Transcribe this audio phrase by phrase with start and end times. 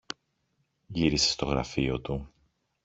[0.87, 2.33] Γύρισε στο γραφείο του